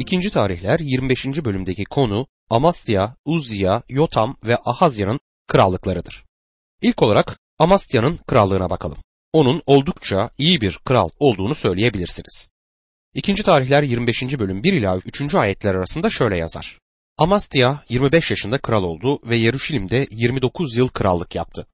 [0.00, 1.26] İkinci tarihler 25.
[1.26, 6.24] bölümdeki konu Amasya, Uzziya, Yotam ve Ahazya'nın krallıklarıdır.
[6.82, 8.98] İlk olarak Amasya'nın krallığına bakalım.
[9.32, 12.50] Onun oldukça iyi bir kral olduğunu söyleyebilirsiniz.
[13.14, 14.22] İkinci tarihler 25.
[14.22, 15.34] bölüm 1 ila 3.
[15.34, 16.78] ayetler arasında şöyle yazar.
[17.18, 21.66] Amasya 25 yaşında kral oldu ve Yeruşalim'de 29 yıl krallık yaptı.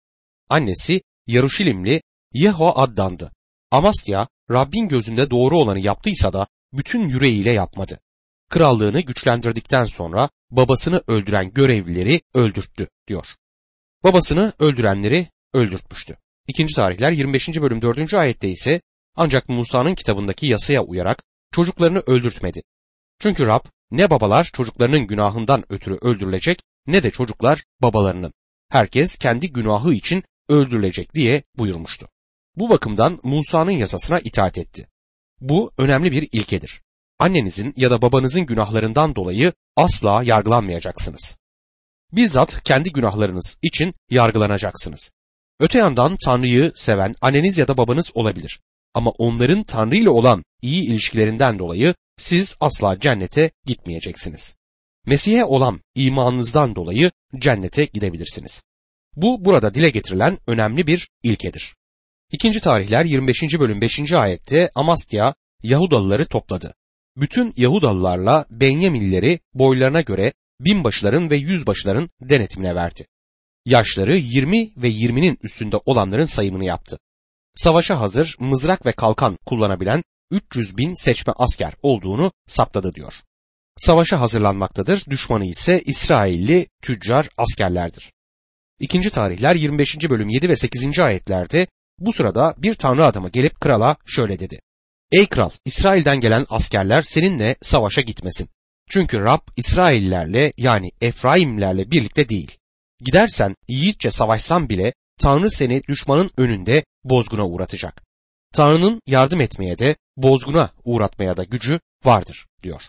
[0.48, 2.02] Annesi Yeruşalimli
[2.32, 3.32] Yehoad'dandı.
[3.70, 7.98] Amasya Rabbin gözünde doğru olanı yaptıysa da bütün yüreğiyle yapmadı.
[8.50, 13.26] Krallığını güçlendirdikten sonra babasını öldüren görevlileri öldürttü diyor.
[14.04, 16.16] Babasını öldürenleri öldürtmüştü.
[16.48, 17.48] İkinci tarihler 25.
[17.48, 18.14] bölüm 4.
[18.14, 18.80] ayette ise
[19.16, 21.22] ancak Musa'nın kitabındaki yasaya uyarak
[21.52, 22.62] çocuklarını öldürtmedi.
[23.18, 28.32] Çünkü Rab ne babalar çocuklarının günahından ötürü öldürülecek ne de çocuklar babalarının.
[28.68, 32.08] Herkes kendi günahı için öldürülecek diye buyurmuştu.
[32.56, 34.88] Bu bakımdan Musa'nın yasasına itaat etti.
[35.40, 36.82] Bu önemli bir ilkedir.
[37.18, 41.38] Annenizin ya da babanızın günahlarından dolayı asla yargılanmayacaksınız.
[42.12, 45.12] Bizzat kendi günahlarınız için yargılanacaksınız.
[45.60, 48.60] Öte yandan Tanrı'yı seven anneniz ya da babanız olabilir.
[48.94, 54.56] Ama onların Tanrı ile olan iyi ilişkilerinden dolayı siz asla cennete gitmeyeceksiniz.
[55.06, 58.62] Mesih'e olan imanınızdan dolayı cennete gidebilirsiniz.
[59.16, 61.76] Bu burada dile getirilen önemli bir ilkedir.
[62.32, 63.42] İkinci tarihler 25.
[63.42, 64.12] bölüm 5.
[64.12, 66.74] ayette Amastya Yahudalıları topladı.
[67.16, 73.06] Bütün Yahudalılarla Benyamilleri boylarına göre binbaşıların ve yüzbaşıların denetimine verdi.
[73.64, 76.98] Yaşları 20 ve 20'nin üstünde olanların sayımını yaptı.
[77.56, 83.12] Savaşa hazır mızrak ve kalkan kullanabilen 300 bin seçme asker olduğunu saptadı diyor.
[83.78, 88.12] Savaşa hazırlanmaktadır, düşmanı ise İsrailli tüccar askerlerdir.
[88.80, 90.10] İkinci tarihler 25.
[90.10, 90.98] bölüm 7 ve 8.
[90.98, 91.66] ayetlerde
[91.98, 94.60] bu sırada bir tanrı adamı gelip krala şöyle dedi.
[95.12, 98.48] Ey kral, İsrail'den gelen askerler seninle savaşa gitmesin.
[98.90, 102.58] Çünkü Rab İsraillerle yani Efraimlerle birlikte değil.
[103.04, 108.02] Gidersen yiğitçe savaşsan bile Tanrı seni düşmanın önünde bozguna uğratacak.
[108.54, 112.82] Tanrı'nın yardım etmeye de bozguna uğratmaya da gücü vardır diyor.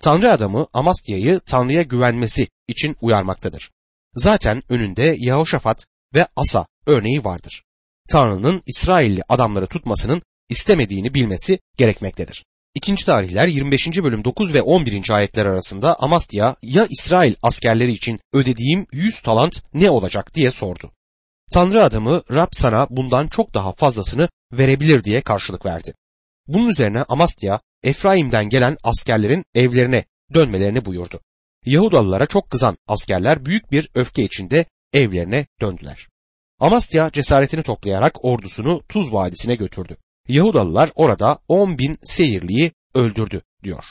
[0.00, 3.70] Tanrı adamı Amastya'yı Tanrı'ya güvenmesi için uyarmaktadır.
[4.14, 7.62] Zaten önünde Yehoşafat ve Asa örneği vardır.
[8.08, 12.44] Tanrı'nın İsrailli adamları tutmasının istemediğini bilmesi gerekmektedir.
[12.74, 13.86] İkinci tarihler 25.
[13.86, 15.10] bölüm 9 ve 11.
[15.10, 20.92] ayetler arasında Amastya ya İsrail askerleri için ödediğim 100 talant ne olacak diye sordu.
[21.52, 25.94] Tanrı adamı Rab sana bundan çok daha fazlasını verebilir diye karşılık verdi.
[26.46, 31.20] Bunun üzerine Amastya Efraim'den gelen askerlerin evlerine dönmelerini buyurdu.
[31.66, 36.08] Yahudalılara çok kızan askerler büyük bir öfke içinde evlerine döndüler.
[36.60, 39.96] Amastya cesaretini toplayarak ordusunu Tuz Vadisi'ne götürdü.
[40.28, 43.84] Yahudalılar orada 10 bin seyirliyi öldürdü diyor.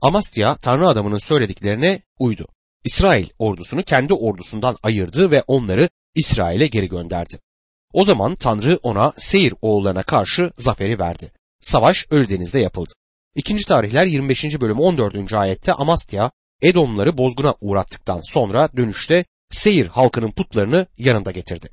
[0.00, 2.46] Amastya Tanrı adamının söylediklerine uydu.
[2.84, 7.38] İsrail ordusunu kendi ordusundan ayırdı ve onları İsrail'e geri gönderdi.
[7.92, 11.32] O zaman Tanrı ona Seyir oğullarına karşı zaferi verdi.
[11.60, 12.92] Savaş Ölüdeniz'de yapıldı.
[13.34, 14.60] İkinci tarihler 25.
[14.60, 15.32] bölüm 14.
[15.32, 16.30] ayette Amastya
[16.62, 21.68] Edomları bozguna uğrattıktan sonra dönüşte Seyir halkının putlarını yanında getirdi.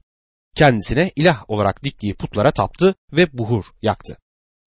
[0.56, 4.18] Kendisine ilah olarak diktiği putlara taptı ve buhur yaktı.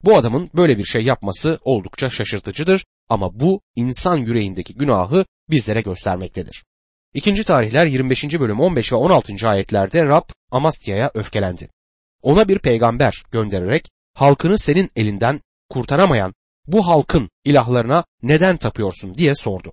[0.04, 6.64] Bu adamın böyle bir şey yapması oldukça şaşırtıcıdır ama bu insan yüreğindeki günahı bizlere göstermektedir.
[7.14, 8.24] İkinci tarihler 25.
[8.24, 9.48] bölüm 15 ve 16.
[9.48, 11.68] ayetlerde Rab Amastya'ya öfkelendi.
[12.22, 16.34] Ona bir peygamber göndererek halkını senin elinden kurtaramayan
[16.66, 19.72] bu halkın ilahlarına neden tapıyorsun diye sordu.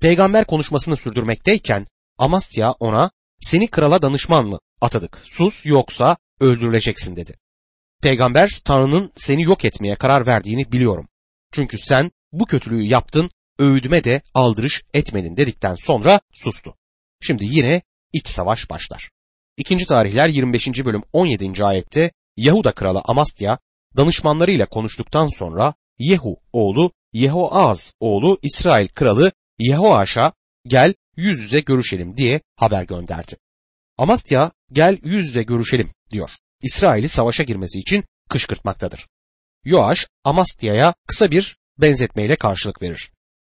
[0.00, 1.86] Peygamber konuşmasını sürdürmekteyken
[2.18, 7.34] Amastya ona seni krala danışmanlı atadık sus yoksa öldürüleceksin dedi.
[8.02, 11.08] Peygamber Tanrı'nın seni yok etmeye karar verdiğini biliyorum.
[11.52, 16.74] Çünkü sen bu kötülüğü yaptın öğüdüme de aldırış etmedin dedikten sonra sustu.
[17.20, 19.10] Şimdi yine iç savaş başlar.
[19.56, 20.84] İkinci tarihler 25.
[20.84, 21.64] bölüm 17.
[21.64, 23.58] ayette Yahuda kralı Amastya
[23.96, 30.32] danışmanlarıyla konuştuktan sonra Yehu oğlu Yehoaz oğlu İsrail kralı Yehoaş'a
[30.66, 33.36] gel yüz yüze görüşelim diye haber gönderdi.
[33.98, 36.30] Amastya gel yüz yüze görüşelim diyor.
[36.62, 39.06] İsrail'i savaşa girmesi için kışkırtmaktadır.
[39.64, 43.10] Yoaş Amastya'ya kısa bir benzetmeyle karşılık verir.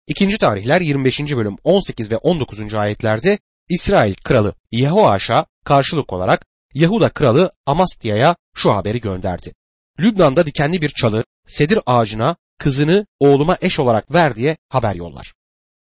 [0.06, 1.20] İkinci tarihler 25.
[1.20, 2.74] bölüm 18 ve 19.
[2.74, 9.52] ayetlerde İsrail kralı Yehoaş'a karşılık olarak Yahuda kralı Amastya'ya şu haberi gönderdi.
[10.00, 15.34] Lübnan'da dikenli bir çalı sedir ağacına kızını oğluma eş olarak ver diye haber yollar.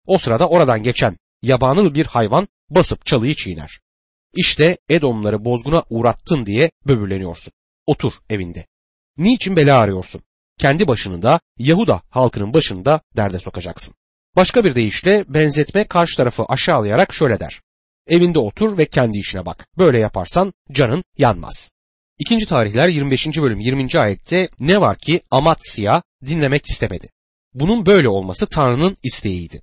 [0.06, 3.80] O sırada oradan geçen yabanıl bir hayvan basıp çalıyı çiğner.
[4.36, 7.54] İşte Edomları bozguna uğrattın diye böbürleniyorsun.
[7.88, 8.66] Otur evinde.
[9.18, 10.22] Niçin bela arıyorsun?
[10.60, 13.94] Kendi başını da Yahuda halkının başını da derde sokacaksın.
[14.36, 17.62] Başka bir deyişle benzetme karşı tarafı aşağılayarak şöyle der.
[18.08, 19.68] Evinde otur ve kendi işine bak.
[19.78, 21.72] Böyle yaparsan canın yanmaz.
[22.20, 23.28] İkinci tarihler 25.
[23.28, 24.00] bölüm 20.
[24.00, 27.10] ayette ne var ki Amatsya dinlemek istemedi.
[27.54, 29.62] Bunun böyle olması Tanrı'nın isteğiydi.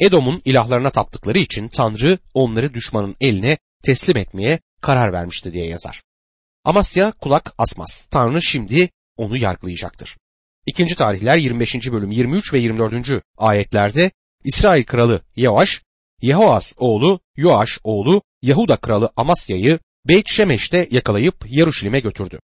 [0.00, 6.02] Edom'un ilahlarına taptıkları için Tanrı onları düşmanın eline teslim etmeye karar vermişti diye yazar.
[6.64, 8.08] Amasya kulak asmaz.
[8.10, 10.16] Tanrı şimdi onu yargılayacaktır.
[10.66, 11.74] İkinci tarihler 25.
[11.92, 13.22] bölüm 23 ve 24.
[13.38, 14.10] ayetlerde
[14.44, 15.82] İsrail kralı Yehoaş,
[16.22, 22.38] Yehoas oğlu Yoaş oğlu Yahuda kralı Amasya'yı Beyt Şemeş'te yakalayıp Yaruşilim'e götürdü.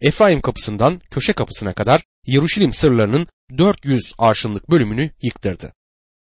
[0.00, 3.26] Efraim kapısından köşe kapısına kadar Yaruşilim sırlarının
[3.58, 5.72] 400 arşınlık bölümünü yıktırdı.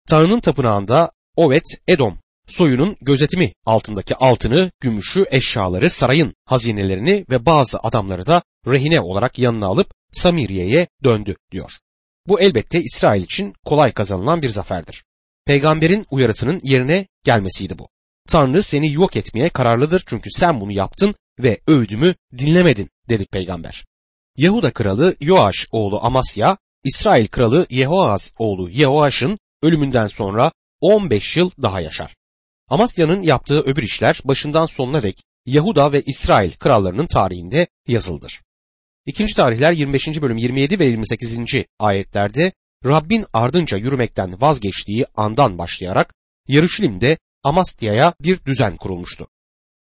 [0.10, 8.26] Tanrı'nın tapınağında Ovet Edom soyunun gözetimi altındaki altını, gümüşü, eşyaları, sarayın hazinelerini ve bazı adamları
[8.26, 11.72] da rehine olarak yanına alıp Samiriye'ye döndü diyor.
[12.28, 15.04] Bu elbette İsrail için kolay kazanılan bir zaferdir.
[15.46, 17.88] Peygamberin uyarısının yerine gelmesiydi bu.
[18.28, 23.86] Tanrı seni yok etmeye kararlıdır çünkü sen bunu yaptın ve öğüdümü dinlemedin dedi peygamber.
[24.38, 30.52] Yahuda kralı Yoaş oğlu Amasya, İsrail kralı Yehoaz oğlu Yehoaş'ın ölümünden sonra
[30.82, 32.16] 15 yıl daha yaşar.
[32.68, 38.42] Amasya'nın yaptığı öbür işler başından sonuna dek Yahuda ve İsrail krallarının tarihinde yazıldır.
[39.06, 40.22] İkinci tarihler 25.
[40.22, 41.40] bölüm 27 ve 28.
[41.80, 42.52] ayetlerde
[42.86, 46.14] Rabbin ardınca yürümekten vazgeçtiği andan başlayarak
[46.48, 49.28] Yarışilim'de Amastya'ya bir düzen kurulmuştu.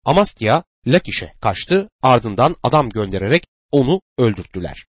[0.05, 4.87] Amastya Lakiş'e kaçtı ardından adam göndererek onu öldürttüler.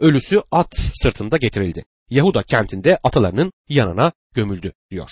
[0.00, 1.84] Ölüsü at sırtında getirildi.
[2.10, 5.10] Yahuda kentinde atalarının yanına gömüldü diyor.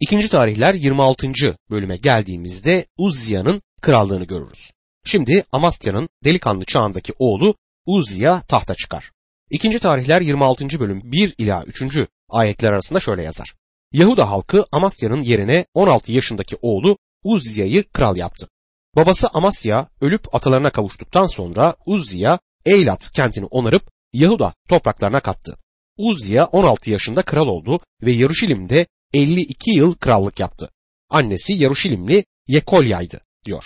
[0.00, 1.32] İkinci tarihler 26.
[1.70, 4.70] bölüme geldiğimizde Uzziya'nın krallığını görürüz.
[5.04, 7.54] Şimdi Amastya'nın delikanlı çağındaki oğlu
[7.86, 9.10] Uzziya tahta çıkar.
[9.50, 10.80] İkinci tarihler 26.
[10.80, 11.96] bölüm 1 ila 3.
[12.30, 13.54] ayetler arasında şöyle yazar.
[13.92, 18.48] Yahuda halkı Amasya'nın yerine 16 yaşındaki oğlu Uzziya'yı kral yaptı.
[18.96, 25.56] Babası Amasya ölüp atalarına kavuştuktan sonra Uzziya Eylat kentini onarıp Yahuda topraklarına kattı.
[25.96, 30.70] Uzziya 16 yaşında kral oldu ve Yaruşilim'de 52 yıl krallık yaptı.
[31.10, 33.64] Annesi Yaruşilimli Yekolya'ydı diyor.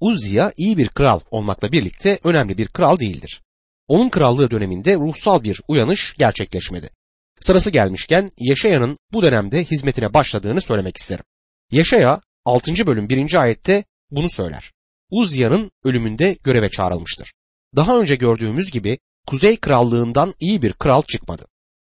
[0.00, 3.42] Uzziya iyi bir kral olmakla birlikte önemli bir kral değildir.
[3.88, 6.90] Onun krallığı döneminde ruhsal bir uyanış gerçekleşmedi.
[7.40, 11.24] Sırası gelmişken Yaşaya'nın bu dönemde hizmetine başladığını söylemek isterim.
[11.70, 12.86] Yaşaya 6.
[12.86, 13.42] bölüm 1.
[13.42, 14.72] ayette bunu söyler.
[15.10, 17.32] Uzya'nın ölümünde göreve çağrılmıştır.
[17.76, 21.46] Daha önce gördüğümüz gibi Kuzey Krallığından iyi bir kral çıkmadı.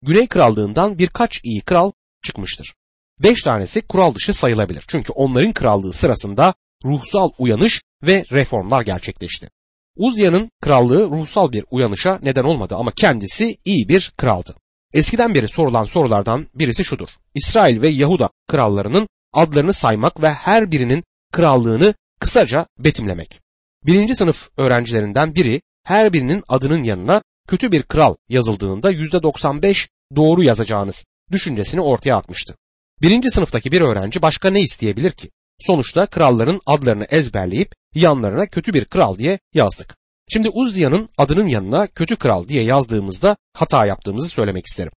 [0.02, 1.92] Güney Krallığından birkaç iyi kral
[2.24, 2.76] çıkmıştır.
[3.20, 4.84] Beş tanesi kural dışı sayılabilir.
[4.88, 6.54] Çünkü onların krallığı sırasında
[6.86, 9.50] ruhsal uyanış ve reformlar gerçekleşti.
[9.96, 14.56] Uzya'nın krallığı ruhsal bir uyanışa neden olmadı ama kendisi iyi bir kraldı.
[14.94, 17.10] Eskiden beri sorulan sorulardan birisi şudur.
[17.36, 23.42] İsrail ve Yahuda krallarının adlarını saymak ve her birinin krallığını kısaca betimlemek.
[23.86, 31.06] Birinci sınıf öğrencilerinden biri her birinin adının yanına kötü bir kral yazıldığında %95 doğru yazacağınız
[31.32, 32.56] düşüncesini ortaya atmıştı.
[33.02, 35.30] Birinci sınıftaki bir öğrenci başka ne isteyebilir ki?
[35.60, 39.98] Sonuçta kralların adlarını ezberleyip yanlarına kötü bir kral diye yazdık.
[40.30, 44.92] Şimdi Uzya'nın adının yanına kötü kral diye yazdığımızda hata yaptığımızı söylemek isterim.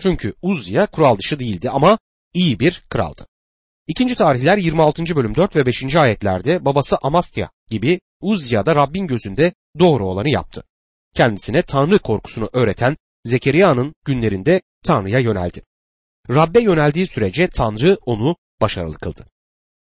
[0.00, 1.98] Çünkü Uzya kural dışı değildi ama
[2.34, 3.26] iyi bir kraldı.
[3.86, 5.16] İkinci tarihler 26.
[5.16, 5.96] bölüm 4 ve 5.
[5.96, 10.64] ayetlerde babası Amastya gibi Uzya da Rabbin gözünde doğru olanı yaptı.
[11.14, 15.62] Kendisine Tanrı korkusunu öğreten Zekeriya'nın günlerinde Tanrı'ya yöneldi.
[16.30, 19.26] Rabbe yöneldiği sürece Tanrı onu başarılı kıldı.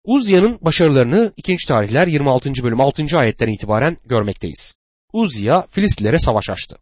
[0.03, 1.57] Uzya'nın başarılarını 2.
[1.67, 2.63] tarihler 26.
[2.63, 3.17] bölüm 6.
[3.17, 4.73] ayetten itibaren görmekteyiz.
[5.13, 6.77] Uzziya Filistlilere savaş açtı.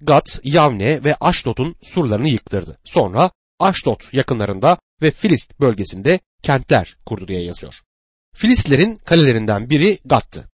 [0.00, 2.78] Gat, Yavne ve Aşdod'un surlarını yıktırdı.
[2.84, 7.74] Sonra Aşdod yakınlarında ve Filist bölgesinde kentler kurdu diye yazıyor.
[8.34, 10.50] Filistlerin kalelerinden biri Gat'tı.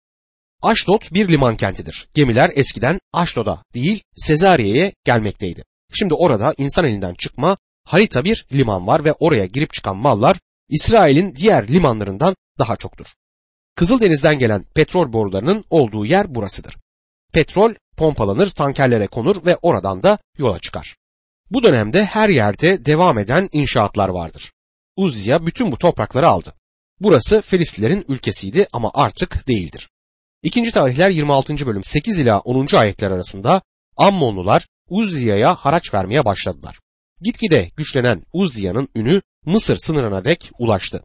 [0.62, 2.08] Aşdod bir liman kentidir.
[2.14, 5.64] Gemiler eskiden Aşdod'a değil Sezariye'ye gelmekteydi.
[5.92, 10.36] Şimdi orada insan elinden çıkma harita bir liman var ve oraya girip çıkan mallar
[10.68, 13.06] İsrail'in diğer limanlarından daha çoktur.
[13.74, 16.76] Kızıldeniz'den gelen petrol borularının olduğu yer burasıdır.
[17.32, 20.96] Petrol pompalanır, tankerlere konur ve oradan da yola çıkar.
[21.50, 24.52] Bu dönemde her yerde devam eden inşaatlar vardır.
[24.96, 26.54] Uzziya bütün bu toprakları aldı.
[27.00, 29.88] Burası Filistlilerin ülkesiydi ama artık değildir.
[30.42, 31.66] İkinci tarihler 26.
[31.66, 32.76] bölüm 8 ila 10.
[32.76, 33.62] ayetler arasında
[33.96, 36.78] Ammonlular Uzziya'ya haraç vermeye başladılar.
[37.20, 41.02] Gitgide güçlenen Uzziya'nın ünü Mısır sınırına dek ulaştı.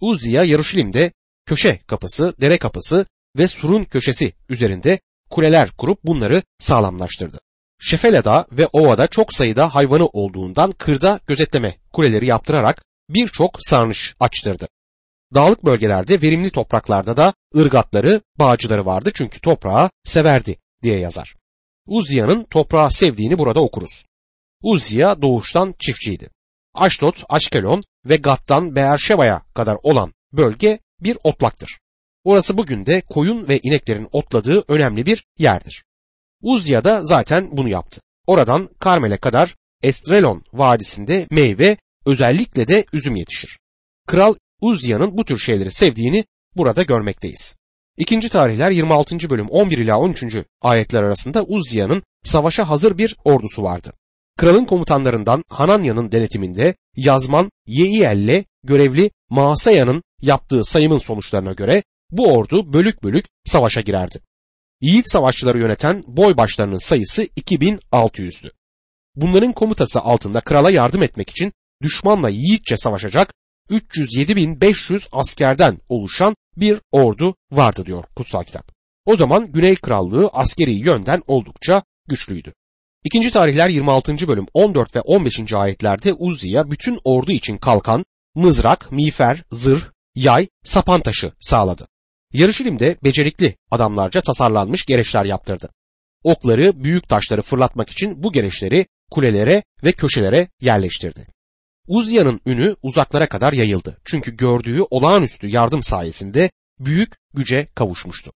[0.00, 1.12] Uzziya Yaruşilim'de
[1.46, 3.06] köşe kapısı, dere kapısı
[3.36, 7.40] ve surun köşesi üzerinde kuleler kurup bunları sağlamlaştırdı.
[7.80, 14.68] Şefela'da ve ovada çok sayıda hayvanı olduğundan kırda gözetleme kuleleri yaptırarak birçok sarnıç açtırdı.
[15.34, 21.34] Dağlık bölgelerde verimli topraklarda da ırgatları, bağcıları vardı çünkü toprağı severdi diye yazar.
[21.86, 24.04] Uziya'nın toprağı sevdiğini burada okuruz.
[24.62, 26.30] Uziya doğuştan çiftçiydi.
[26.74, 31.78] Aşdot, Aşkelon ve Gat'tan Beerşeva'ya kadar olan bölge bir otlaktır.
[32.24, 35.84] Orası bugün de koyun ve ineklerin otladığı önemli bir yerdir.
[36.42, 38.00] Uzya da zaten bunu yaptı.
[38.26, 43.58] Oradan Karmel'e kadar Estrelon vadisinde meyve özellikle de üzüm yetişir.
[44.06, 46.24] Kral Uzya'nın bu tür şeyleri sevdiğini
[46.56, 47.56] burada görmekteyiz.
[47.98, 49.30] İkinci tarihler 26.
[49.30, 50.24] bölüm 11 ila 13.
[50.60, 53.92] ayetler arasında Uzya'nın savaşa hazır bir ordusu vardı.
[54.36, 63.02] Kralın komutanlarından Hananya'nın denetiminde Yazman Yeiyel'le görevli Maasaya'nın yaptığı sayımın sonuçlarına göre bu ordu bölük
[63.02, 64.20] bölük savaşa girerdi.
[64.80, 68.50] Yiğit savaşçıları yöneten boy başlarının sayısı 2600'dü.
[69.16, 71.52] Bunların komutası altında krala yardım etmek için
[71.82, 73.34] düşmanla yiğitçe savaşacak
[73.70, 78.72] 307.500 askerden oluşan bir ordu vardı diyor kutsal kitap.
[79.06, 82.52] O zaman Güney Krallığı askeri yönden oldukça güçlüydü.
[83.04, 84.28] İkinci tarihler 26.
[84.28, 85.52] bölüm 14 ve 15.
[85.52, 89.82] ayetlerde Uzziya bütün ordu için kalkan, mızrak, miğfer, zırh,
[90.14, 91.88] yay, sapan taşı sağladı.
[92.32, 95.70] Yarışilim'de becerikli adamlarca tasarlanmış gereçler yaptırdı.
[96.24, 101.26] Okları, büyük taşları fırlatmak için bu gereçleri kulelere ve köşelere yerleştirdi.
[101.90, 103.96] Uzya'nın ünü uzaklara kadar yayıldı.
[104.04, 108.32] Çünkü gördüğü olağanüstü yardım sayesinde büyük güce kavuşmuştu.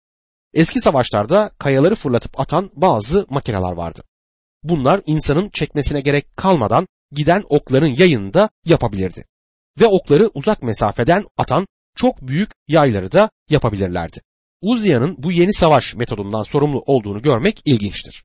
[0.54, 4.02] Eski savaşlarda kayaları fırlatıp atan bazı makineler vardı.
[4.62, 9.24] Bunlar insanın çekmesine gerek kalmadan giden okların yayını da yapabilirdi.
[9.80, 11.66] Ve okları uzak mesafeden atan
[11.96, 14.20] çok büyük yayları da yapabilirlerdi.
[14.62, 18.24] Uzya'nın bu yeni savaş metodundan sorumlu olduğunu görmek ilginçtir.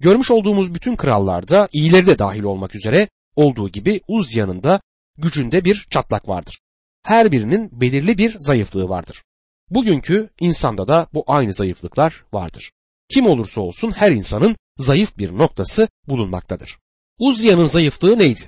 [0.00, 4.80] Görmüş olduğumuz bütün krallarda iyileri de dahil olmak üzere olduğu gibi Uzya'nın da
[5.18, 6.60] gücünde bir çatlak vardır.
[7.02, 9.22] Her birinin belirli bir zayıflığı vardır.
[9.70, 12.72] Bugünkü insanda da bu aynı zayıflıklar vardır.
[13.08, 16.78] Kim olursa olsun her insanın zayıf bir noktası bulunmaktadır.
[17.18, 18.40] Uzya'nın zayıflığı neydi?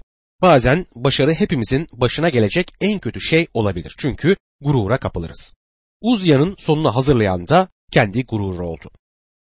[0.42, 3.94] Bazen başarı hepimizin başına gelecek en kötü şey olabilir.
[3.98, 5.54] Çünkü gurura kapılırız.
[6.00, 8.90] Uzya'nın sonunu hazırlayan da kendi gururu oldu.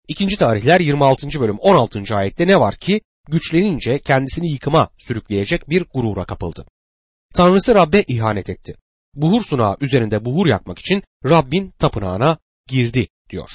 [0.07, 1.39] İkinci tarihler 26.
[1.39, 2.15] bölüm 16.
[2.15, 6.65] ayette ne var ki güçlenince kendisini yıkıma sürükleyecek bir gurura kapıldı.
[7.33, 8.75] Tanrısı Rab'be ihanet etti.
[9.13, 12.37] Buhur sunağı üzerinde buhur yakmak için Rabbin tapınağına
[12.67, 13.49] girdi diyor.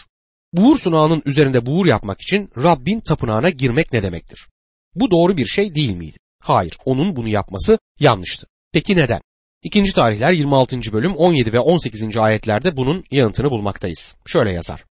[0.53, 4.49] Buhur sunağının üzerinde buhur yapmak için Rabbin tapınağına girmek ne demektir?
[4.95, 6.17] Bu doğru bir şey değil miydi?
[6.43, 8.47] Hayır, onun bunu yapması yanlıştı.
[8.73, 9.21] Peki neden?
[9.63, 10.81] İkinci tarihler 26.
[10.93, 12.17] bölüm 17 ve 18.
[12.17, 14.17] ayetlerde bunun yanıtını bulmaktayız.
[14.27, 14.85] Şöyle yazar.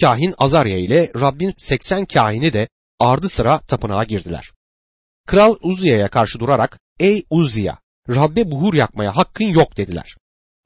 [0.00, 2.68] Kahin Azarya ile Rabbin 80 kahini de
[3.00, 4.52] ardı sıra tapınağa girdiler.
[5.26, 7.78] Kral Uziya'ya karşı durarak ey Uziya
[8.08, 10.16] Rabbe buhur yakmaya hakkın yok dediler.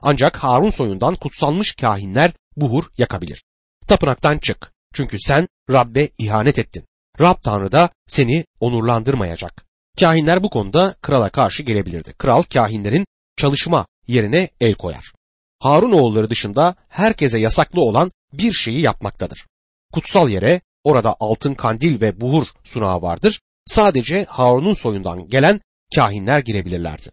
[0.01, 3.43] Ancak Harun soyundan kutsanmış kahinler buhur yakabilir.
[3.87, 6.85] Tapınaktan çık çünkü sen Rabbe ihanet ettin.
[7.19, 9.65] Rab Tanrı da seni onurlandırmayacak.
[9.99, 12.13] Kahinler bu konuda krala karşı gelebilirdi.
[12.13, 13.05] Kral kahinlerin
[13.37, 15.11] çalışma yerine el koyar.
[15.59, 19.45] Harun oğulları dışında herkese yasaklı olan bir şeyi yapmaktadır.
[19.93, 23.41] Kutsal yere orada altın kandil ve buhur sunağı vardır.
[23.65, 25.61] Sadece Harun'un soyundan gelen
[25.95, 27.09] kahinler girebilirlerdi.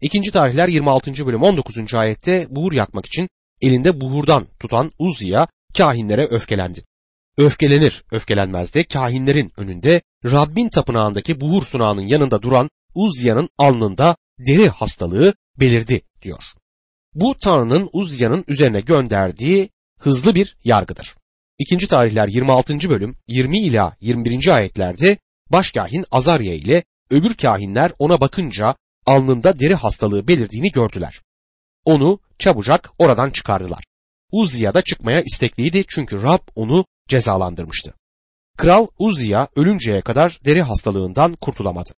[0.00, 1.26] İkinci tarihler 26.
[1.26, 1.94] bölüm 19.
[1.94, 3.28] ayette buhur yakmak için
[3.60, 5.46] elinde buhurdan tutan Uziya
[5.78, 6.84] kahinlere öfkelendi.
[7.38, 15.34] Öfkelenir, öfkelenmez de kahinlerin önünde Rabbin tapınağındaki buhur sunağının yanında duran Uzya'nın alnında deri hastalığı
[15.60, 16.42] belirdi diyor.
[17.14, 19.68] Bu Tanrı'nın Uzya'nın üzerine gönderdiği
[20.00, 21.14] hızlı bir yargıdır.
[21.58, 22.90] İkinci tarihler 26.
[22.90, 24.54] bölüm 20 ila 21.
[24.54, 25.18] ayetlerde
[25.52, 28.74] başkahin Azarya ile öbür kahinler ona bakınca
[29.06, 31.22] alnında deri hastalığı belirdiğini gördüler.
[31.84, 33.84] Onu çabucak oradan çıkardılar.
[34.32, 37.94] Uzziya da çıkmaya istekliydi çünkü Rab onu cezalandırmıştı.
[38.56, 41.90] Kral Uzziya ölünceye kadar deri hastalığından kurtulamadı.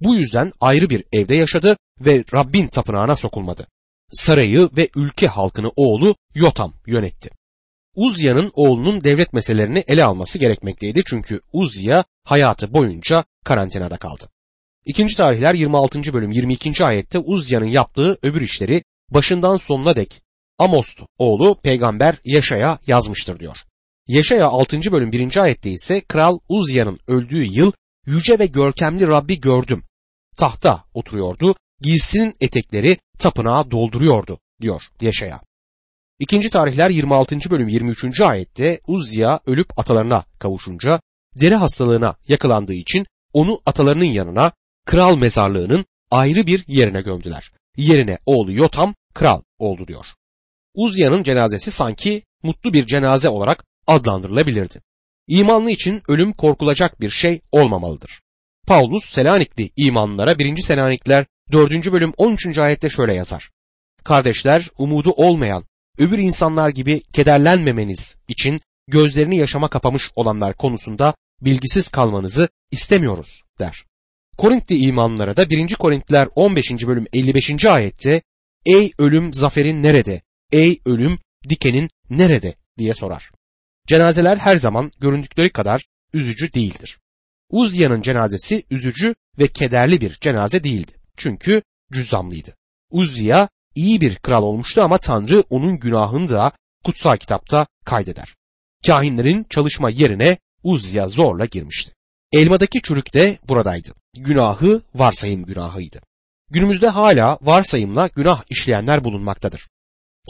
[0.00, 3.66] Bu yüzden ayrı bir evde yaşadı ve Rabbin tapınağına sokulmadı.
[4.12, 7.30] Sarayı ve ülke halkını oğlu Yotam yönetti.
[7.96, 14.28] Uzya'nın oğlunun devlet meselelerini ele alması gerekmekteydi çünkü Uzya hayatı boyunca karantinada kaldı.
[14.84, 16.12] İkinci tarihler 26.
[16.12, 16.84] bölüm 22.
[16.84, 20.22] ayette Uzya'nın yaptığı öbür işleri başından sonuna dek
[20.58, 23.56] Amos oğlu peygamber Yaşa'ya yazmıştır diyor.
[24.08, 24.92] Yaşaya 6.
[24.92, 25.36] bölüm 1.
[25.36, 27.72] ayette ise Kral Uzya'nın öldüğü yıl
[28.06, 29.84] yüce ve görkemli Rabbi gördüm.
[30.38, 35.40] Tahta oturuyordu, giysinin etekleri tapınağı dolduruyordu diyor Yaşaya.
[36.18, 37.50] İkinci tarihler 26.
[37.50, 38.20] bölüm 23.
[38.20, 41.00] ayette Uzziya ölüp atalarına kavuşunca
[41.34, 44.52] deri hastalığına yakalandığı için onu atalarının yanına
[44.84, 47.52] kral mezarlığının ayrı bir yerine gömdüler.
[47.76, 50.06] yerine oğlu Yotam kral oldu diyor.
[50.74, 54.80] Uzya'nın cenazesi sanki mutlu bir cenaze olarak adlandırılabilirdi.
[55.28, 58.20] İmanlı için ölüm korkulacak bir şey olmamalıdır.
[58.66, 60.62] Paulus Selanikli imanlara 1.
[60.62, 61.92] Selanikler 4.
[61.92, 62.58] bölüm 13.
[62.58, 63.50] ayette şöyle yazar.
[64.04, 65.64] Kardeşler umudu olmayan,
[65.98, 73.84] öbür insanlar gibi kederlenmemeniz için gözlerini yaşama kapamış olanlar konusunda bilgisiz kalmanızı istemiyoruz der.
[74.38, 75.74] Korintli imanlara da 1.
[75.74, 76.70] Korintliler 15.
[76.86, 77.64] bölüm 55.
[77.64, 78.22] ayette
[78.66, 80.22] Ey ölüm zaferin nerede?
[80.52, 82.54] Ey ölüm dikenin nerede?
[82.78, 83.30] diye sorar.
[83.86, 86.98] Cenazeler her zaman göründükleri kadar üzücü değildir.
[87.50, 90.92] Uzya'nın cenazesi üzücü ve kederli bir cenaze değildi.
[91.16, 91.62] Çünkü
[91.92, 92.56] cüzzamlıydı.
[92.90, 96.52] Uzya iyi bir kral olmuştu ama Tanrı onun günahını da
[96.84, 98.34] kutsal kitapta kaydeder.
[98.86, 101.92] Kahinlerin çalışma yerine Uzya zorla girmişti.
[102.32, 103.90] Elmadaki çürük de buradaydı.
[104.16, 106.00] Günahı varsayım günahıydı.
[106.50, 109.68] Günümüzde hala varsayımla günah işleyenler bulunmaktadır.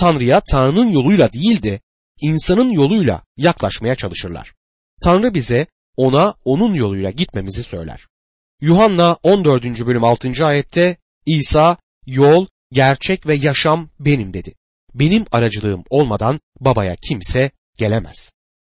[0.01, 1.81] Tanrı'ya Tanrı'nın yoluyla değil de
[2.21, 4.55] insanın yoluyla yaklaşmaya çalışırlar.
[5.03, 8.07] Tanrı bize ona onun yoluyla gitmemizi söyler.
[8.61, 9.65] Yuhanna 14.
[9.87, 10.33] bölüm 6.
[10.43, 11.77] ayette İsa
[12.07, 14.55] yol, gerçek ve yaşam benim dedi.
[14.95, 18.33] Benim aracılığım olmadan babaya kimse gelemez.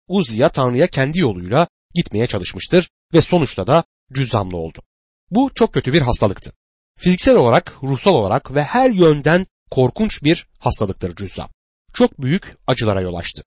[0.08, 4.78] Uzziya Tanrı'ya kendi yoluyla gitmeye çalışmıştır ve sonuçta da cüzzamlı oldu.
[5.30, 6.52] Bu çok kötü bir hastalıktı.
[6.98, 11.50] Fiziksel olarak, ruhsal olarak ve her yönden korkunç bir hastalıktır cüzzam.
[11.94, 13.42] Çok büyük acılara yol açtı.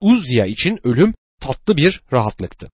[0.00, 2.70] Uzziya için ölüm tatlı bir rahatlıktı.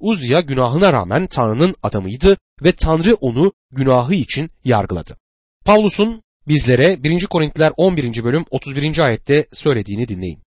[0.00, 5.16] Uzziya günahına rağmen Tanrı'nın adamıydı ve Tanrı onu günahı için yargıladı.
[5.64, 7.26] Pavlus'un bizlere 1.
[7.26, 8.24] Korintiler 11.
[8.24, 8.98] bölüm 31.
[8.98, 10.42] ayette söylediğini dinleyin.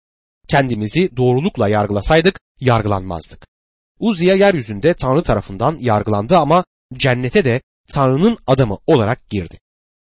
[0.48, 3.46] Kendimizi doğrulukla yargılasaydık yargılanmazdık.
[3.98, 9.58] Uzziya yeryüzünde Tanrı tarafından yargılandı ama cennete de Tanrı'nın adamı olarak girdi.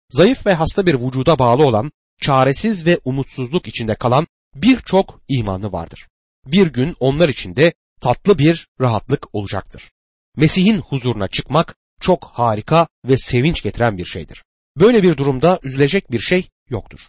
[0.09, 6.07] Zayıf ve hasta bir vücuda bağlı olan, çaresiz ve umutsuzluk içinde kalan birçok imanlı vardır.
[6.45, 9.91] Bir gün onlar için de tatlı bir rahatlık olacaktır.
[10.37, 14.43] Mesih'in huzuruna çıkmak çok harika ve sevinç getiren bir şeydir.
[14.79, 16.99] Böyle bir durumda üzülecek bir şey yoktur.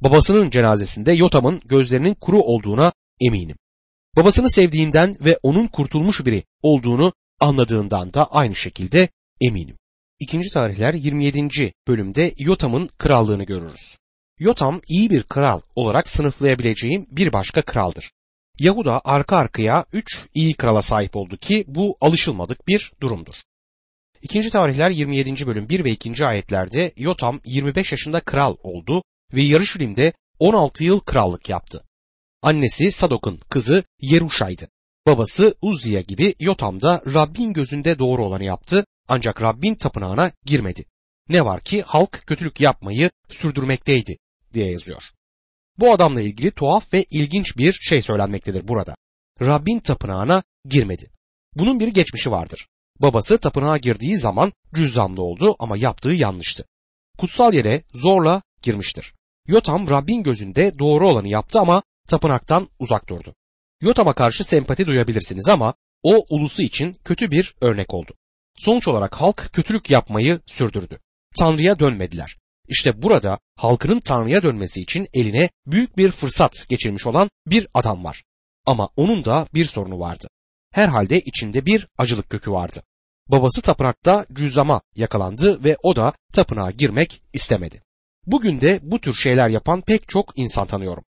[0.00, 3.56] Babasının cenazesinde Yotam'ın gözlerinin kuru olduğuna eminim.
[4.16, 9.08] Babasını sevdiğinden ve onun kurtulmuş biri olduğunu anladığından da aynı şekilde
[9.40, 9.76] eminim.
[10.20, 11.72] İkinci tarihler 27.
[11.88, 13.98] bölümde Yotam'ın krallığını görürüz.
[14.38, 18.10] Yotam iyi bir kral olarak sınıflayabileceğim bir başka kraldır.
[18.58, 23.34] Yahuda arka arkaya üç iyi krala sahip oldu ki bu alışılmadık bir durumdur.
[24.24, 25.46] İkinci tarihler 27.
[25.46, 26.26] bölüm 1 ve 2.
[26.26, 31.84] ayetlerde Yotam 25 yaşında kral oldu ve Yarışilim'de 16 yıl krallık yaptı.
[32.42, 34.68] Annesi Sadok'un kızı Yeruşa'ydı.
[35.06, 40.84] Babası Uzziya gibi Yotam da Rabbin gözünde doğru olanı yaptı ancak Rabbin tapınağına girmedi.
[41.28, 44.16] Ne var ki halk kötülük yapmayı sürdürmekteydi
[44.52, 45.02] diye yazıyor.
[45.78, 48.96] Bu adamla ilgili tuhaf ve ilginç bir şey söylenmektedir burada.
[49.40, 51.10] Rabbin tapınağına girmedi.
[51.54, 52.66] Bunun bir geçmişi vardır.
[53.00, 56.64] Babası tapınağa girdiği zaman cüzzamlı oldu ama yaptığı yanlıştı.
[57.18, 59.14] Kutsal yere zorla girmiştir.
[59.46, 63.34] Yotam Rabbin gözünde doğru olanı yaptı ama tapınaktan uzak durdu.
[63.80, 68.12] Yotam'a karşı sempati duyabilirsiniz ama o ulusu için kötü bir örnek oldu.
[68.56, 70.98] Sonuç olarak halk kötülük yapmayı sürdürdü.
[71.38, 72.36] Tanrı'ya dönmediler.
[72.68, 78.22] İşte burada halkının Tanrı'ya dönmesi için eline büyük bir fırsat geçirmiş olan bir adam var.
[78.66, 80.28] Ama onun da bir sorunu vardı.
[80.74, 82.82] Herhalde içinde bir acılık kökü vardı.
[83.28, 87.82] Babası tapınakta cüzzama yakalandı ve o da tapınağa girmek istemedi.
[88.26, 91.04] Bugün de bu tür şeyler yapan pek çok insan tanıyorum.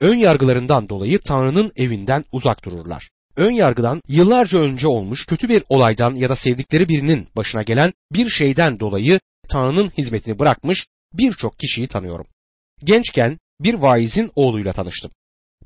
[0.00, 3.10] Ön yargılarından dolayı Tanrı'nın evinden uzak dururlar.
[3.36, 8.30] Ön yargıdan yıllarca önce olmuş kötü bir olaydan ya da sevdikleri birinin başına gelen bir
[8.30, 12.26] şeyden dolayı Tanrı'nın hizmetini bırakmış birçok kişiyi tanıyorum.
[12.84, 15.10] Gençken bir vaizin oğluyla tanıştım.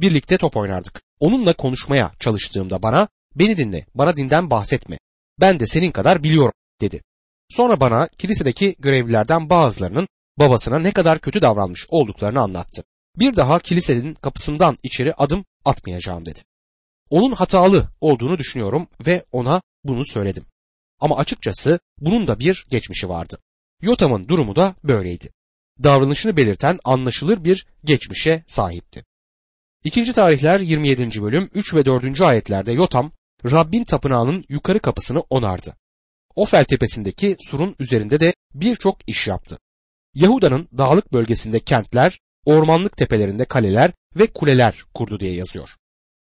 [0.01, 1.03] Birlikte top oynardık.
[1.21, 4.99] Onunla konuşmaya çalıştığımda bana beni dinle, bana dinden bahsetme.
[5.41, 7.03] Ben de senin kadar biliyorum dedi.
[7.49, 12.85] Sonra bana kilisedeki görevlilerden bazılarının babasına ne kadar kötü davranmış olduklarını anlattı.
[13.17, 16.41] Bir daha kilisenin kapısından içeri adım atmayacağım dedi.
[17.11, 20.45] Onun hatalı olduğunu düşünüyorum ve ona bunu söyledim.
[21.01, 23.39] Ama açıkçası bunun da bir geçmişi vardı.
[23.83, 25.33] Yotam'ın durumu da böyleydi.
[25.83, 29.05] Davranışını belirten anlaşılır bir geçmişe sahipti.
[29.85, 31.23] İkinci tarihler 27.
[31.23, 32.21] bölüm 3 ve 4.
[32.21, 33.13] ayetlerde Yotam
[33.45, 35.77] Rabbin tapınağının yukarı kapısını onardı.
[36.37, 39.59] Ofel tepesindeki surun üzerinde de birçok iş yaptı.
[40.15, 45.77] Yahuda'nın dağlık bölgesinde kentler, ormanlık tepelerinde kaleler ve kuleler kurdu diye yazıyor.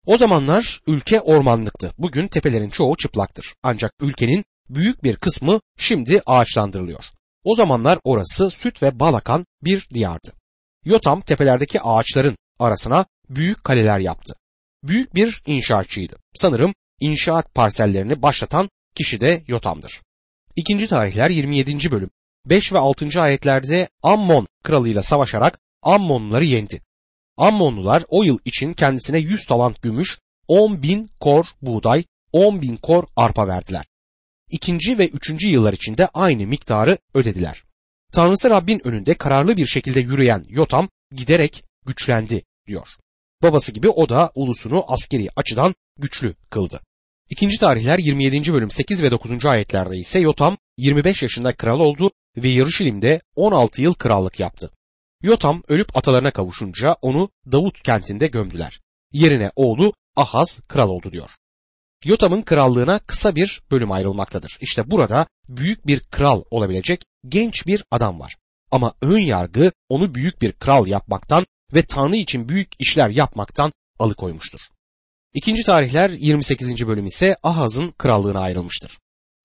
[0.06, 1.94] O zamanlar ülke ormanlıktı.
[1.98, 3.56] Bugün tepelerin çoğu çıplaktır.
[3.64, 7.06] Ancak ülkenin büyük bir kısmı şimdi ağaçlandırılıyor.
[7.44, 10.34] O zamanlar orası süt ve bal akan bir diyardı.
[10.86, 14.34] Yotam tepelerdeki ağaçların arasına büyük kaleler yaptı.
[14.84, 16.16] Büyük bir inşaatçıydı.
[16.34, 20.02] Sanırım inşaat parsellerini başlatan kişi de Yotam'dır.
[20.56, 21.92] İkinci tarihler 27.
[21.92, 22.10] bölüm
[22.46, 23.22] 5 ve 6.
[23.22, 26.82] ayetlerde Ammon kralıyla savaşarak Ammonluları yendi.
[27.38, 33.04] Ammonlular o yıl için kendisine 100 talant gümüş, 10 bin kor buğday, 10 bin kor
[33.16, 33.86] arpa verdiler.
[34.52, 37.64] İkinci ve üçüncü yıllar içinde aynı miktarı ödediler.
[38.12, 42.88] Tanrısı Rabbin önünde kararlı bir şekilde yürüyen Yotam giderek güçlendi diyor.
[43.44, 46.82] Babası gibi o da ulusunu askeri açıdan güçlü kıldı.
[47.30, 48.54] İkinci tarihler 27.
[48.54, 49.46] bölüm 8 ve 9.
[49.46, 54.72] ayetlerde ise Yotam 25 yaşında kral oldu ve Yarışilim'de 16 yıl krallık yaptı.
[55.22, 58.82] Yotam ölüp atalarına kavuşunca onu Davut kentinde gömdüler.
[59.12, 61.30] Yerine oğlu Ahaz kral oldu diyor.
[62.06, 64.58] Yotam'ın krallığına kısa bir bölüm ayrılmaktadır.
[64.62, 68.36] İşte burada büyük bir kral olabilecek genç bir adam var.
[68.72, 74.60] Ama ön yargı onu büyük bir kral yapmaktan ve Tanrı için büyük işler yapmaktan alıkoymuştur.
[75.34, 76.88] İkinci tarihler 28.
[76.88, 78.98] bölüm ise Ahaz'ın krallığına ayrılmıştır.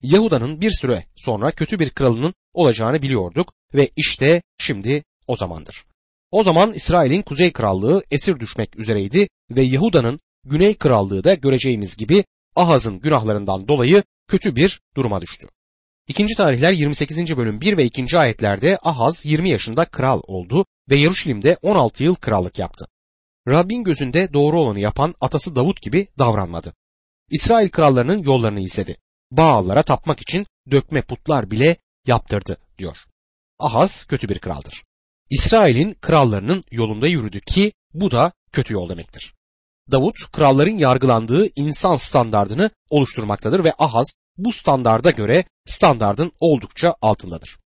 [0.03, 5.85] Yahuda'nın bir süre sonra kötü bir kralının olacağını biliyorduk ve işte şimdi o zamandır.
[6.31, 12.25] O zaman İsrail'in kuzey krallığı esir düşmek üzereydi ve Yahuda'nın güney krallığı da göreceğimiz gibi
[12.57, 15.49] Ahaz'ın günahlarından dolayı kötü bir duruma düştü.
[16.09, 17.37] İkinci tarihler 28.
[17.37, 18.18] bölüm 1 ve 2.
[18.18, 22.87] ayetlerde Ahaz 20 yaşında kral oldu ve Yeruşalim'de 16 yıl krallık yaptı.
[23.49, 26.75] Rabbin gözünde doğru olanı yapan atası Davut gibi davranmadı.
[27.31, 28.97] İsrail krallarının yollarını izledi.
[29.31, 32.97] Bağallara tapmak için dökme putlar bile yaptırdı diyor.
[33.59, 34.83] Ahaz kötü bir kraldır.
[35.31, 39.35] İsrail'in krallarının yolunda yürüdü ki bu da kötü yol demektir.
[39.92, 47.59] Davut kralların yargılandığı insan standardını oluşturmaktadır ve Ahaz bu standarda göre standardın oldukça altındadır.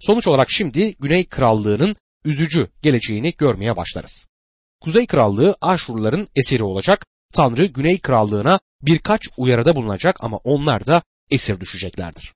[0.00, 4.26] Sonuç olarak şimdi Güney Krallığı'nın üzücü geleceğini görmeye başlarız.
[4.80, 11.60] Kuzey Krallığı Aşurluların esiri olacak, Tanrı Güney Krallığı'na birkaç uyarıda bulunacak ama onlar da esir
[11.60, 12.34] düşeceklerdir.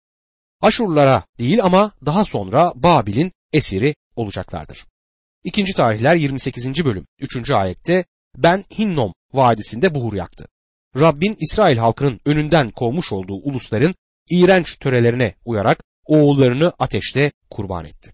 [0.61, 4.87] Aşurlulara değil ama daha sonra Babil'in esiri olacaklardır.
[5.45, 6.85] İkinci tarihler 28.
[6.85, 7.51] bölüm 3.
[7.51, 8.05] ayette
[8.37, 10.47] ben Hinnom vadisinde buhur yaktı.
[10.97, 13.95] Rabbin İsrail halkının önünden kovmuş olduğu ulusların
[14.31, 18.13] iğrenç törelerine uyarak oğullarını ateşte kurban etti.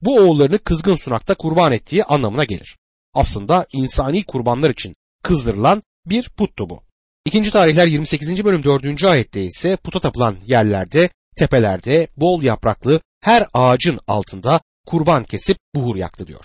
[0.00, 2.76] Bu oğullarını kızgın sunakta kurban ettiği anlamına gelir.
[3.14, 6.82] Aslında insani kurbanlar için kızdırılan bir puttu bu.
[7.24, 8.44] İkinci tarihler 28.
[8.44, 9.04] bölüm 4.
[9.04, 16.26] ayette ise puta tapılan yerlerde, tepelerde, bol yapraklı her ağacın altında kurban kesip buhur yaktı
[16.26, 16.44] diyor.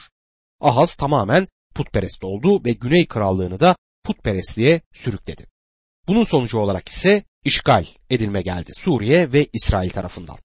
[0.61, 3.75] Ahaz tamamen putperest oldu ve Güney Krallığını da
[4.07, 5.45] putperestliğe sürükledi.
[6.07, 10.37] Bunun sonucu olarak ise işgal edilme geldi Suriye ve İsrail tarafından.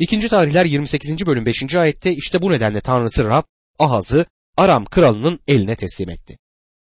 [0.00, 1.26] İkinci tarihler 28.
[1.26, 1.74] bölüm 5.
[1.74, 3.42] ayette işte bu nedenle Tanrısı Rab
[3.78, 4.26] Ahaz'ı
[4.56, 6.38] Aram kralının eline teslim etti.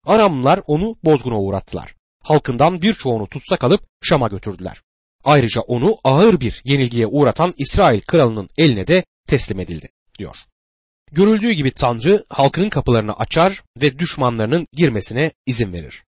[0.05, 1.95] Aramlılar onu bozguna uğrattılar.
[2.23, 4.81] Halkından birçoğunu tutsak alıp Şam'a götürdüler.
[5.23, 9.89] Ayrıca onu ağır bir yenilgiye uğratan İsrail kralının eline de teslim edildi
[10.19, 10.37] diyor.
[11.11, 16.03] Görüldüğü gibi Tanrı halkının kapılarını açar ve düşmanlarının girmesine izin verir.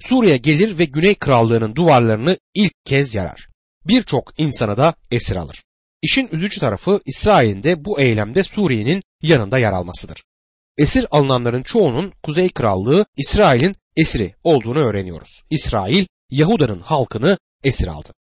[0.00, 3.48] Suriye gelir ve Güney Krallığı'nın duvarlarını ilk kez yarar.
[3.86, 5.64] Birçok insanı da esir alır.
[6.02, 10.24] İşin üzücü tarafı İsrail'in de bu eylemde Suriye'nin yanında yer almasıdır.
[10.78, 15.42] Esir alınanların çoğunun Kuzey Krallığı İsrail'in esiri olduğunu öğreniyoruz.
[15.50, 18.14] İsrail Yahuda'nın halkını esir aldı.